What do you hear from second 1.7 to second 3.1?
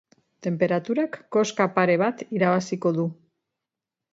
pare bat irabaziko du.